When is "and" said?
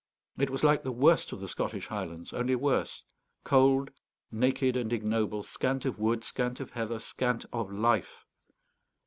4.75-4.91